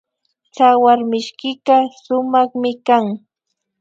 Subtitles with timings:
[0.53, 3.05] Tsawarmishkika sumakmi kan